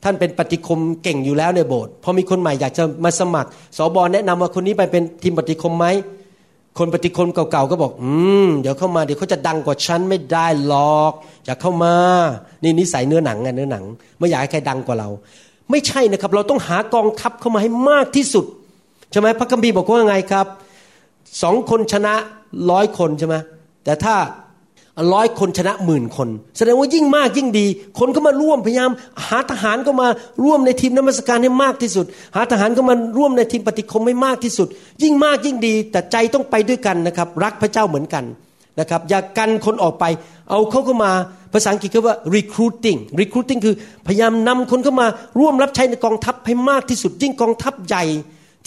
[0.08, 5.86] ท่านเป็นปฏิคมเก่งอยู่แล้วในโบสถ์พอมีคนใหม่อยากจะมาสมัครสอบอแนะนำว่าคนนี้ไปเป็นทีมปฏิคมไหม
[6.78, 8.12] คนปฏิคมเก่าๆก็บอก อื
[8.46, 11.14] ม เดี๋ยวเข้ามาเดี๋ยวเขาจะดังกว่าฉันไม่ได้หรอก
[11.46, 11.96] อยากเข้ามา
[12.64, 13.84] นี่นิสัยเนื้อหนังไงเนื้อหนัง
[14.20, 15.10] ไม่อยากให้ใครดังกว่าเรา
[15.72, 18.46] ไม่ใช่นะครับ เราต้องหากองทัพเข้ามาให้มากที่สุด
[19.12, 20.48] ใช่ไหมพระคัมภีร์บอกว่าไงครับ
[21.44, 22.14] สองคนชนะ
[22.72, 23.36] ร้อยคนใช่ไหม
[23.84, 24.16] แต่ถ้า
[25.14, 27.66] ร้อยคนชนะหมื่นคน แสดงว่ายิ่งมากยิ่งดี
[28.00, 28.92] คนก็มาร่วมพยายาม
[29.28, 30.08] หาทหารก็มา
[30.44, 32.06] ร่วมในทีมนมัสการให้มากที่สุด
[32.36, 34.68] หาทหารก็มาร่วมในทีมปฏิคมให้มากที่สุด
[35.04, 38.24] ยิ่งมากยิ่งดี แต่ใจต้องไปด้วยกันนะครับ รักพระเจ้าเหมือนกัน
[38.80, 40.06] นะครับ อย่ากันคนออกไป
[40.50, 41.12] เอาเขาเข้ามา
[41.54, 43.76] ภาษาอังกฤษเขาว่า recruiting recruiting คือ
[44.08, 45.08] พยายามนำคนเข้ามา
[45.40, 48.04] ร่วมรับใช้ในกองทัพให้มากที่สุด ยิ่งกองทัพใหญ่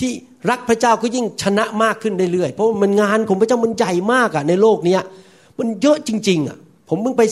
[0.01, 0.11] ที่
[0.51, 4.99] รักพระเจ้าก็ยิ่งชนะมากขึ้นเรื่อยๆเพราะมันงานของพระเจ้ามันใหญ่มากอะในโลกนี้
[5.61, 7.23] มันเยอะจริง ๆอะผมเพิ่งไป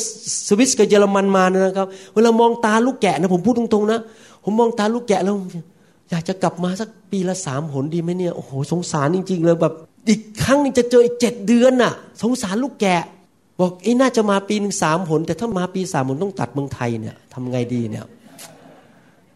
[0.49, 4.01] สวิสกับเยอรมันมานะครับ เวลามองตาลูกแกะนะผมพูดตรงๆนะ
[4.45, 5.35] ผมมองตาลูกแกะแล้ว
[6.11, 9.73] อยากจะกลับมาสักปีละสามหนดีไหมเนี่ยโอ้โหสงสารจริง ๆ เลยแบบ
[10.09, 13.03] อีกครั้งนึงจะเจออีกเจ็ดเดือนน่ะ สงสารลูกแกะ
[13.61, 18.05] บอกไอ้น่าจะมาปีหนึ่งสามหนแต่ถ้ามาปีสามหนต้องตัดเมืองไทยเนี่ยทำไงดีเนี่ย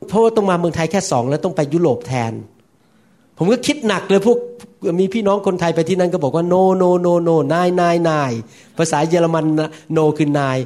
[0.09, 2.33] เพราะว่าต้องมาเมืองไทยแค่สองแล้วต้องไปยุโรปแทน
[3.39, 4.39] ผมก็คิดหนักเลยพวก
[5.01, 8.33] มีพี่น้องคนไทยไปที่นั่นก็บอกว่า no no no no นายนายนาย
[8.79, 9.45] ภาษาเยอรมัน
[9.97, 10.59] no คือนาย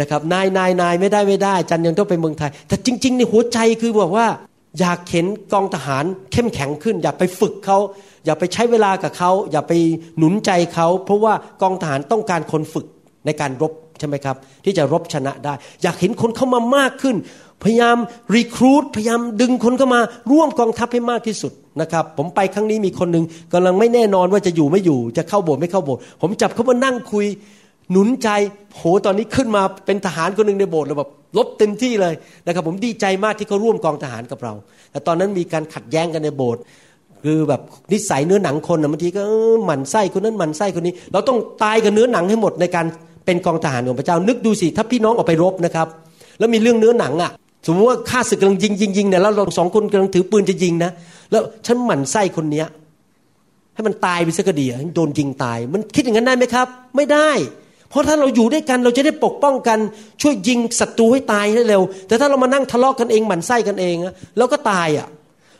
[0.00, 4.26] นะครับนายนายนายไม่ได้ไม่ได้ จันยังต้องไปเมืองไทย แต่จริงๆในหัวใจคือบอกว่า
[4.80, 7.78] อยากเห็นกองทหารเข้มแข็งขึ้น อยากไปฝึกเขา
[8.24, 9.72] อย่าไปใช้เวลากับเขาอย่าไป
[10.18, 12.86] หนุนใจเขาเพราะว่ากองทหารต้องการคนฝึก
[13.26, 17.16] ในการรบใช่ไหมครับ ที่จะรบชนะได้ อยากเห็นคนเข้ามามากขึ้น
[17.64, 17.96] พยายาม
[18.34, 27.26] รีครูดพยายามดึงคนเข้ามาร่วมกองทัพให้มากที่สุดนะครับ ผมไปครั้งนี้มีคนหนึ่งกำลังไม่แน่นอนว่าจะอยู่ไม่อยู่ จะเข้าโบสถ์ไม่เข้าโบสถ์ผมจับเขามานั่งคุย
[27.90, 28.28] หนุนใจ
[28.76, 32.14] โหตอนนี้ขึ้นมาเป็นทหารคนหนึ่งในโบสถ์เลยแบบลบเต็มที่เลย
[32.46, 34.52] นะครับ ผมดีใจมากที่เขาร่วมกองทหารกับเรา
[34.90, 36.62] แต่ตอนนั้นมีการขัดแย้งกันในโบสถ์
[37.24, 37.60] คือแบบ
[37.92, 39.22] นิสัยเนื้อหนังคนนะบางทีก็
[39.64, 42.86] หมั่นไส้คนนั้นหมั่นไส้คนนี้ เราต้องตายกับเนื้อหนังให้หมดในการ
[43.26, 45.88] เป็นกองทหารของพระเจ้า นึกดูสิถ้าพี่น้องออกไปรบนะครับ
[46.38, 47.30] แล้วมีเรื่องเนื้อหนังอะ
[47.66, 50.90] สมมติว่าข้าศึกกำลังยิงยิงยิงเนี่ยแล้วเราสองคนกำลังถือปืนจะยิงนะ
[51.30, 52.66] แล้วฉันหมั่นไส้คนเนี้ย
[53.74, 57.30] ให้มันตายไปสักดีโดนยิงตาย มันคิดอย่างนั้นได้ไหมครับ ไม่ได้
[57.90, 59.78] เพราะถ้าเราอยู่ด้วยกันเราจะได้ปกป้องกัน
[60.22, 63.96] ช่วยยิงศัตรูให้ตายให้เร็ว แต่ถ้าเรามานั่งทะเลาะกกันเองหมั่นไส้กันเอง
[64.38, 65.08] เราก็ตายอะ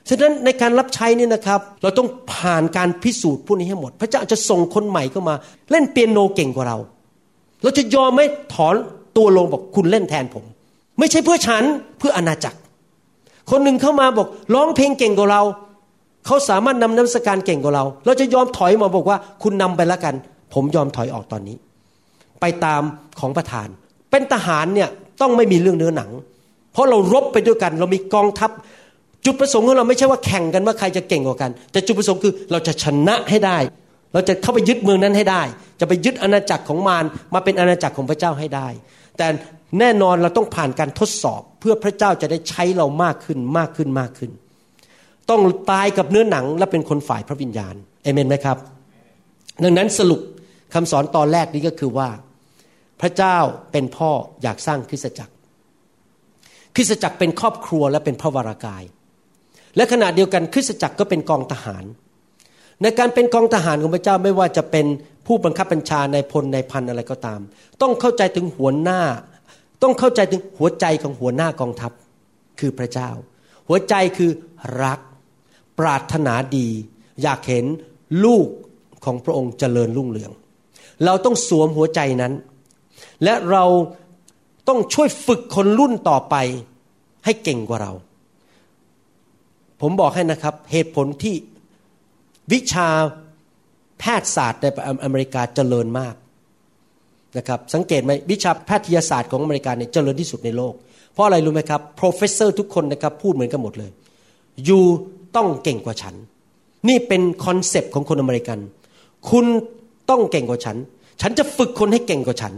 [0.09, 5.35] ฉะนั้นในการรับใช้นี่นะครับ เราต้องผ่านการพิสูจน์พวกนี้ให้หมด พระเจ้าจะส่งคนใหม่เข้ามา
[5.71, 6.79] เล่นเปียโนเก่งกว่าเรา
[7.63, 8.75] เราจะยอมไม่ถอน
[9.17, 10.45] ตัวลงบอกคุณเล่นแทนผม
[11.03, 11.65] ไม่ใช่เพื่อฉัน
[11.99, 12.59] เพื่ออาณาจักร
[13.51, 15.43] คนหนึ่งเข้ามาบอกร้องเพลงเก่งกว่าเรา
[16.27, 20.15] เขาสามารถนำน้ำสการเก่งกว่าเรา เราจะยอมถอยมาบอกว่า คุณนำไปแล้วกัน
[20.55, 21.57] ผมยอมถอยออกตอนนี้
[22.41, 22.83] ไปตาม
[23.21, 23.69] ของประธาน
[24.11, 24.89] เป็นทหารเนี่ย
[25.21, 26.11] ต้องไม่มีเรื่องเนื้อหนัง
[26.73, 28.51] เพราะเรารบไปด้วยกัน เรามีกองทัพ
[29.25, 33.59] จุดประสงค์ของเราไม่ใช่ว่าแข่งกันว่าใครจะเก่งกว่ากัน แต่จุดประสงค์คือเราจะชนะให้ได้
[34.13, 35.43] เราจะเข้าไปยึดเมืองนั้นให้ได้
[35.81, 38.69] จะไปยึดอาณาจักรของมารมาเป็นอาณาจักรของพระเจ้าให้ได้
[39.17, 39.27] แต่
[39.79, 44.31] แน่นอนเราต้องผ่านการทดสอบ เพื่อพระเจ้าจะได้ใช้เรามากขึ้นมากขึ้นมากขึ้น
[45.31, 48.57] ต้องตายกับเนื้อหนังและเป็นคนฝ่ายพระวิญญาณเอเมนไหมครับ
[49.63, 50.21] ดังนั้นสรุป
[50.75, 52.09] คำสอนตอนแรกนี้ก็คือว่า
[53.01, 53.37] พระเจ้า
[53.73, 54.11] เป็นพ่อ
[54.43, 55.35] อยากสร้างคริสตจักร
[56.75, 58.83] คริสตจักรเป็นครอบครัวและเป็นพระวรากาย
[59.77, 61.85] และขณะเดียวกันคริสตจักรก็เป็นกองทหาร
[62.83, 64.87] ในการเป็นกองทหารของพระเจ้าไม่ว่าจะเป็น
[65.27, 67.41] ผู้บังคับบัญชาในพลในพันอะไรก็ตาม
[67.83, 69.01] ต้องเข้าใจถึงหัวหน้า
[69.83, 71.93] ต้องเข้าใจถึงหัวใจของหัวหน้ากองทัพ
[72.61, 73.11] คือพระเจ้า
[73.69, 74.31] หัวใจคือ
[74.83, 75.01] รัก
[75.79, 76.69] ปรารถนาดี
[77.23, 77.65] อยากเห็น
[78.25, 78.47] ลูก
[79.05, 80.33] ของพระองค์เจริญรุ่งเรือง
[81.05, 82.33] เราต้องสวมหัวใจนั้น
[83.25, 83.65] และเรา
[84.69, 86.35] ต้องช่วยฝึกคนรุ่นต่อไป
[87.25, 87.93] ให้เก่งกว่าเรา
[89.81, 91.35] ผมบอกให้นะครับ เหตุผลที่
[92.53, 92.89] วิชา
[93.99, 94.67] แพทยศาสตร์ใน
[95.05, 96.15] อเมริกาเจริญมาก
[97.37, 100.75] นะครับสังเกตไหมวิชาแพทยศาสตร์ของอเมริกาเนี่ยเจริญที่สุดในโลก
[101.13, 103.91] เพราะอะไรรู้ไหมครับ professor ทุกคนนะครับพูดเหมือนกันหมดเลย
[104.69, 104.81] ยู
[105.37, 106.15] ต้องเก่งกว่าฉัน
[106.89, 108.59] นี่เป็นคอนเซปต์ของคนอเมริกัน
[109.31, 109.47] คุณ
[110.11, 110.77] ต้องเก่งกว่าฉัน
[111.21, 112.53] ฉันจะฝึกคนให้เก่งกว่าฉัน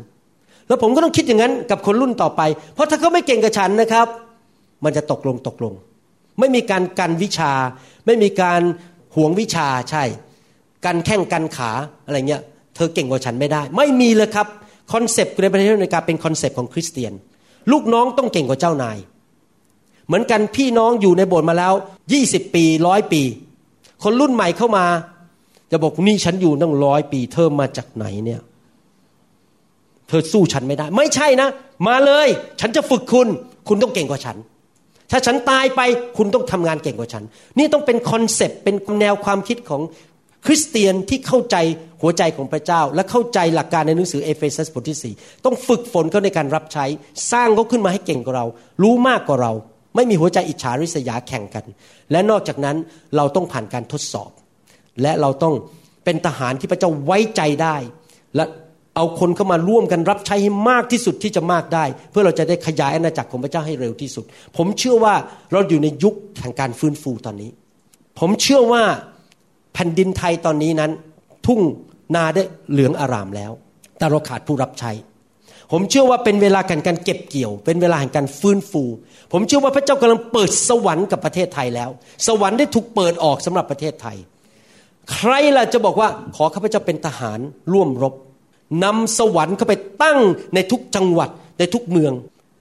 [0.68, 2.42] แล้วผมก็ต้องคิดอย่างนั้นกับคนรุ่นต่อไป
[2.74, 4.06] เพราะถ้าเขาไม่เก่งกับฉันนะครับ
[4.84, 5.72] มันจะตกลงตกลง
[6.38, 7.52] ไม่มีการกันวิชา
[8.06, 8.60] ไม่มีการ
[9.16, 10.04] หวงวิชาใช่
[10.84, 11.70] การแข่งกันขา
[12.06, 12.42] อะไรเงี้ย
[12.74, 14.46] เธอเก่งกว่าฉันไม่ได้ ไม่มีเลยครับ
[14.92, 17.12] คอนเซปต์ในประเทศอเมริกาเป็นคอนเซปต์ของคริสเตียน
[17.72, 18.98] ลูกน้องต้องเก่งกว่าเจ้านาย
[20.06, 21.74] เหมือนกันพี่น้องอยู่ในโบสถ์มาแล้ว
[22.14, 23.22] 20 ปีร้อยปี
[24.02, 24.86] คนรุ่นใหม่เข้ามา
[25.70, 28.40] จะบอกนี่ฉันอยู่ตั้งร้อยปี เธอมาจากไหนเนี่ย
[30.08, 31.48] เธอสู้ฉันไม่ได้ ไม่ใช่นะ
[31.88, 32.28] มาเลย
[32.60, 33.28] ฉันจะฝึกคุณ
[33.68, 34.36] คุณต้องเก่งกว่าฉัน
[35.10, 35.80] ถ้าฉันตายไป
[36.16, 37.24] คุณต้องทำงานเก่งกว่าฉัน
[37.58, 39.82] นี่ต้องเป็นคอนเซปต์เป็นแนวความคิดของ
[40.46, 41.56] คริสเตียนที่เข้าใจ
[42.02, 46.84] หัวใจของพระเจ้า และเข้าใจหลักการในหนังสือเอเฟซัสบทที่ 4 ต้องฝึกฝนเขาในการรับใช้
[47.32, 48.46] สร้างเขาขึ้นมาให้เก่งกว่าเรา
[48.82, 49.52] รู้มากกว่าเรา
[49.96, 51.64] ไม่มีหัวใจอิจฉาริษยาแข่งกัน
[52.12, 52.76] และนอกจากนั้น
[53.16, 54.30] เราต้องผ่านการทดสอบ
[55.02, 55.54] และเราต้อง
[56.04, 57.76] เป็นทหารที่พระเจ้าไว้ใจได้
[58.36, 58.44] และ
[58.96, 64.24] เอาคนเข้ามาร่วมกันรับใช้ให้มากที่สุดที่จะมากได้ เพื่อเราจะได้ขยายอาณาจักรของพระเจ้าให้เร็วที่สุด
[64.56, 65.14] ผมเชื่อว่า
[65.52, 67.50] เราอยู่ในยุคแห่งการฟื้นฟูตอนนี้
[68.18, 68.82] ผมเชื่อว่า
[69.74, 70.90] แผ่นดินไทยตอนนี้นั้น
[71.46, 71.60] ทุ่ง
[72.14, 73.52] นาได้เหลืองอารามแล้ว
[73.98, 74.92] แต่เราขาดผู้รับใช้
[75.72, 78.82] ผมเชื่อว่าเป็นเวลาการการเก็บเกี่ยว เป็นเวลาแห่งการฟื้นฟู
[79.32, 81.90] ผมเชื่อว่าพระเจ้ากำลังเปิดสวรรค์กับประเทศไทยแล้ว
[82.26, 84.16] สวรรค์ได้ถูกเปิดออกสำหรับประเทศไทย
[85.12, 87.38] ใครล่ะจะบอกว่าขอข้าพเจ้าเป็นทหาร
[87.72, 88.14] ร่วมรบ
[88.84, 90.20] นำสวรรค์เข้าไปตั้ง
[90.54, 92.12] ในทุกจังหวัดในทุกเมือง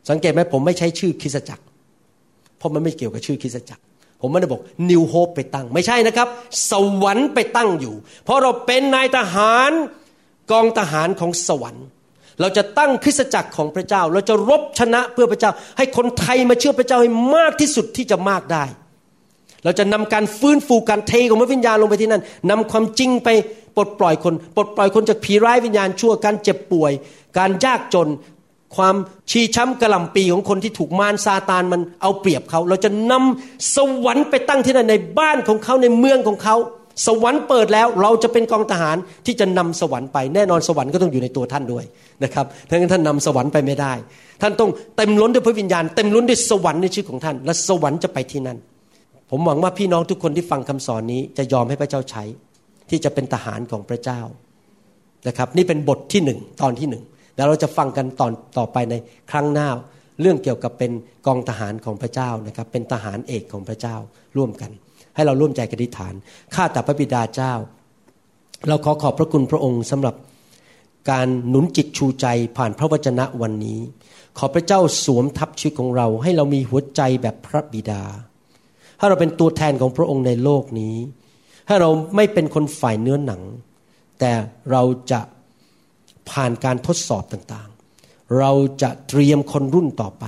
[0.09, 1.63] สังเกตไหมผมไม่ใช้ชื่อคริสจักร
[2.57, 3.81] เพราะมันไม่เกี่ยวกับชื่อคริสจักร
[4.23, 6.27] ผมไม่ได้บอกนิวโฮปไปตั้ง ไม่ใช่นะครับ
[6.71, 9.71] สวรรค์ไปตั้งอยู่ เพราะเราเป็นนายทหาร
[10.51, 11.85] กองทหารของสวรรค์
[12.41, 18.63] เราจะตั้งคริสตจักรของพระเจ้า เราจะรบชนะเพื่อพระเจ้า ให้คนไทยมาเชื่อพระเจ้าให้มากที่สุดที่จะมากได้
[19.63, 23.29] เราจะนำการฟื้นฟูการเทของพระวิญญาณลงไปที่นั่นนำความจริงไป
[23.75, 26.91] ปลดปล่อยคน ปลดปล่อยคนจากผีร้ายวิญญาณชั่วการเจ็บป่วย
[27.37, 28.07] การยากจน
[28.75, 28.95] ความ
[29.31, 36.55] ชีช้ำกระลำปีของคนที่ถูกมารซาตานมันเอาเปรียบเขา เราจะนำสวรรค์ไปตั้งที่นั่นในบ้านของเขาในเมืองของเขา
[37.07, 41.85] สวรรค์เปิดแล้วเราจะเป็นกองทหารที่จะนำสวรรค์ไปแน่นอนสวรรค์ก็ต้องอยู่ในตัวท่านด้วย
[42.23, 43.93] นะครับถ้างั้นท่านนำสวรรค์ไปไม่ได้
[44.41, 48.57] ท่านต้องเต็มล้นด้วยพระวิญญาณเต็มล้นด้วยสวรรค์ในชีวิตของท่าน และสวรรค์จะไปที่นั่น
[49.29, 52.23] ผมหวังว่าพี่น้องทุกคนที่ฟังคำสอนนี้จะยอมให้พระเจ้าใช้
[52.89, 54.21] ที่จะเป็นทหารของพระเจ้า
[55.27, 57.03] นะครับ นี่เป็นบทที่หนึ่งตอนที่หนึ่ง
[57.35, 58.95] แล้วเราจะฟังกันตอนต่อไปใน
[59.31, 59.69] ครั้งหน้า
[60.21, 60.91] เรื่องเกี่ยวกับเป็น
[61.27, 63.95] กองทหารของพระเจ้านะครับ เป็นทหารเอกของพระเจ้า
[64.37, 64.71] ร่วมกัน
[65.15, 66.13] ให้เราร่วมใจกันอธิษฐาน
[66.55, 67.53] ข้าแต่พระบิดาเจ้า
[68.67, 70.15] เราขอขอบพระคุณพระองค์สำหรับ
[71.11, 72.25] การหนุนจิตชูใจ
[72.57, 73.79] ผ่านพระวจนะวันนี้
[74.37, 78.03] ขอพระเจ้าสวมทับชีวิตของเรา ให้เรามีหัวใจแบบพระบิดา
[78.99, 80.95] ถ้เราเป็นตัวแทนของพระองค์ในโลกนี้
[81.67, 83.41] ถ้เราไม่เป็นคนฝ่ายเนื้อหนัง
[84.19, 84.31] แต่
[84.71, 85.19] เราจะ
[86.29, 90.25] ผ่านการทดสอบต่างๆ เราจะเตรียมคนรุ่นต่อไป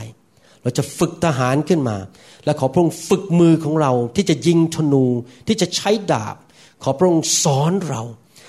[0.61, 1.97] เราจะฝึกทหารขึ้นมา
[2.45, 5.05] และขอพระองค์ฝึกมือของเราที่จะยิงธนู
[5.47, 6.35] ที่จะใช้ดาบ
[6.83, 8.01] ขอพระองค์สอนเรา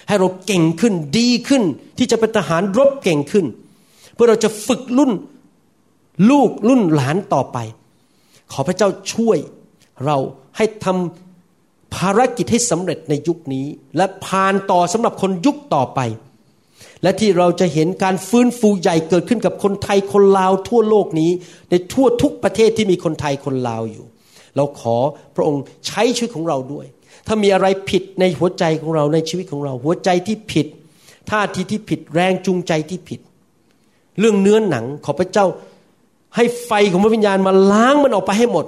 [0.08, 1.62] ให้เราเก่งขึ้นดีขึ้น
[1.98, 3.46] ที่จะเป็นทหารรบเก่งขึ้น
[4.14, 5.12] เพื่อเราจะฝึกรุ่น
[6.30, 7.58] ลูกรุ่นหลานต่อไป
[8.52, 9.38] ขอพระเจ้าช่วย
[10.04, 10.16] เรา
[10.56, 16.00] ให้ทำภารกิจให้สำเร็จในยุคนี้ และผ่านต่อสำหรับคนยุคต่อไป
[17.02, 21.30] และที่เราจะเห็นการฟื้นฟูใหญ่เกิดขึ้นกับคนไทยคนลาวทั่วโลกนี้
[21.70, 24.04] ในทั่วทุกประเทศที่มีคนไทยคนลาวอยู่
[24.56, 24.96] เราขอ
[25.36, 26.86] พระองค์ใช้ชีวิตของเราด้วย
[27.26, 30.66] ถ้ามีอะไรผิดในหัวใจของเราในชีวิตของเรา หัวใจที่ผิด
[31.30, 33.20] ท่าทีที่ผิดแรงจูงใจที่ผิด
[34.20, 35.46] เรื่องเนื้อหนังขอพระเจ้า
[36.36, 38.66] ให้ไฟของพระวิญญาณมาล้างมันออกไปให้หมด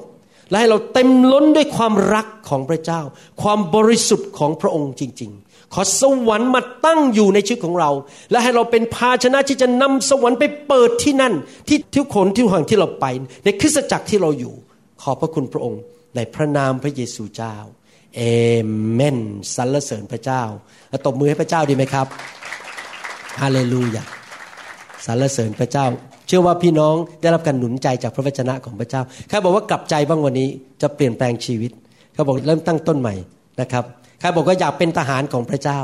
[0.51, 3.01] และให้เราเต็มล้นด้วยความรักของพระเจ้า
[3.43, 7.91] ความบริสุทธิ์ของพระองค์จริง ๆ ขอสวรรค์มาตั้งอยู่ในชีวิตของเรา
[8.31, 11.35] และให้เราเป็นภาชนะที่จะนำสวรรค์ไปเปิดที่นั่น
[11.69, 13.07] ที่ทุกคนที่ห่างที่เราไป
[13.45, 14.55] ในคริสตจักรที่เราอยู่
[15.03, 15.83] ขอพระคุณพระองค์
[16.17, 17.55] ในพระนามพระเยซูเจ้า
[18.17, 18.23] เอ
[18.93, 19.19] เมน
[19.55, 20.43] สรรเสริญพระเจ้า
[21.07, 22.07] ตบมือให้พระเจ้าดีไหมครับ
[23.41, 24.05] ฮาเลลูยา
[25.07, 25.87] สรรเสริญพระเจ้า
[26.27, 30.49] เชื่อว่าพี่น้องได้รับการหนุนใจจากพระวจนะของพระเจ้าใครบอกว่ากลับใจบ้างวันนี้
[30.83, 31.71] จะเปลี่ยนแปลงชีวิต
[32.15, 33.15] เขาบอกเริ่มตั้งต้นใหม่
[33.61, 33.85] นะครับ
[34.21, 35.81] ใครบอกว่าอยากเป็นทหารของพระเจ้า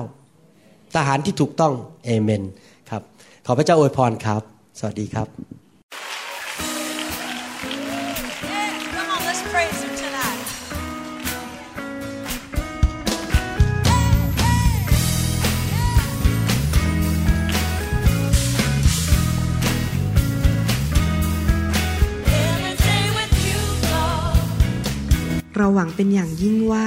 [0.96, 2.42] ทหารที่ถูกต้องเอเมน
[2.90, 3.02] ครับ
[3.46, 4.42] ขอพระเจ้าอวยพรครับ
[4.78, 5.28] สวัสดีครับ
[25.58, 26.86] เราหวังเป็นอย่างยิ่งว่า